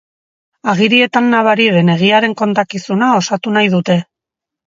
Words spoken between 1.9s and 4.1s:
egiaren kontakizuna osatu nahi dute.